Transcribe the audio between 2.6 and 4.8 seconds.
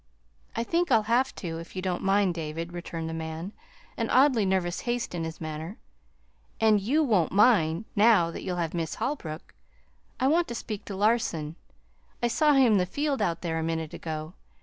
returned the man, an oddly nervous